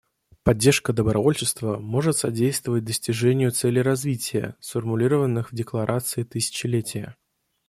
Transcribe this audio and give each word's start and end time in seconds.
Поддержка 0.41 0.93
добровольчества 0.93 1.77
может 1.77 2.17
содействовать 2.17 2.85
достижению 2.85 3.51
целей 3.51 3.83
развития, 3.83 4.55
сформулированных 4.59 5.51
в 5.51 5.55
Декларации 5.55 6.23
тысячелетия. 6.23 7.15